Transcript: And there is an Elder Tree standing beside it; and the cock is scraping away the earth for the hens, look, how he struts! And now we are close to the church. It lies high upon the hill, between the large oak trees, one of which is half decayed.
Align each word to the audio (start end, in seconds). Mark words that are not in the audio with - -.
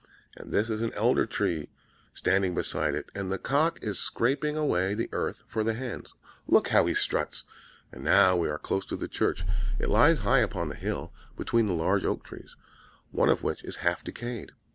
And 0.35 0.51
there 0.51 0.61
is 0.61 0.71
an 0.81 0.91
Elder 0.93 1.27
Tree 1.27 1.69
standing 2.15 2.55
beside 2.55 2.95
it; 2.95 3.11
and 3.13 3.31
the 3.31 3.37
cock 3.37 3.77
is 3.83 3.99
scraping 3.99 4.57
away 4.57 4.95
the 4.95 5.07
earth 5.11 5.43
for 5.47 5.63
the 5.63 5.75
hens, 5.75 6.15
look, 6.47 6.69
how 6.69 6.87
he 6.87 6.95
struts! 6.95 7.43
And 7.91 8.03
now 8.03 8.35
we 8.35 8.49
are 8.49 8.57
close 8.57 8.83
to 8.87 8.95
the 8.95 9.07
church. 9.07 9.45
It 9.77 9.89
lies 9.89 10.21
high 10.21 10.39
upon 10.39 10.69
the 10.69 10.75
hill, 10.75 11.13
between 11.37 11.67
the 11.67 11.73
large 11.73 12.03
oak 12.03 12.23
trees, 12.23 12.55
one 13.11 13.29
of 13.29 13.43
which 13.43 13.63
is 13.63 13.75
half 13.85 14.03
decayed. 14.03 14.53